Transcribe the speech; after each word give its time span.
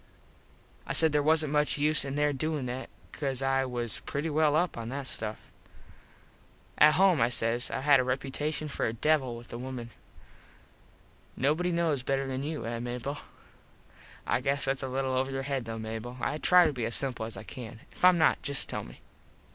I 0.87 0.93
said 0.93 1.11
there 1.11 1.21
wasnt 1.21 1.51
much 1.51 1.77
use 1.77 2.03
in 2.03 2.15
there 2.15 2.33
doin 2.33 2.65
that 2.65 2.89
cause 3.11 3.43
I 3.43 3.65
was 3.65 3.99
pretty 3.99 4.31
well 4.31 4.55
up 4.55 4.75
on 4.75 4.89
that 4.89 5.05
stuff. 5.05 5.39
At 6.79 6.95
home, 6.95 7.21
I 7.21 7.29
says, 7.29 7.69
I 7.69 7.81
had 7.81 7.99
a 7.99 8.03
reputashun 8.03 8.67
for 8.71 8.87
a 8.87 8.93
devil 8.93 9.37
with 9.37 9.49
the 9.49 9.59
wimen. 9.59 9.91
Nobody 11.37 11.71
knows 11.71 12.01
better 12.01 12.25
than 12.25 12.41
you, 12.41 12.65
eh 12.65 12.79
Mable? 12.79 13.19
I 14.25 14.41
guess 14.41 14.65
thats 14.65 14.81
a 14.81 14.87
little 14.87 15.13
over 15.13 15.29
your 15.29 15.43
head 15.43 15.65
though, 15.65 15.77
Mable. 15.77 16.17
I 16.19 16.39
try 16.39 16.65
to 16.65 16.73
be 16.73 16.85
as 16.85 16.95
simple 16.95 17.27
as 17.27 17.37
I 17.37 17.43
can. 17.43 17.81
If 17.91 18.03
Im 18.03 18.17
not 18.17 18.41
just 18.41 18.67
tell 18.67 18.83
me. 18.83 19.01